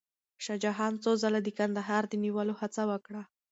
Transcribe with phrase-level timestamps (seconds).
[0.43, 3.23] شاه جهان څو ځله د کندهار د نیولو هڅه وکړه.